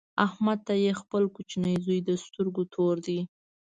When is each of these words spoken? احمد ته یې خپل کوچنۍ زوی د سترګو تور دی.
احمد 0.25 0.59
ته 0.67 0.73
یې 0.83 0.91
خپل 1.01 1.23
کوچنۍ 1.35 1.75
زوی 1.85 1.99
د 2.07 2.09
سترګو 2.25 2.63
تور 2.73 2.95
دی. 3.07 3.19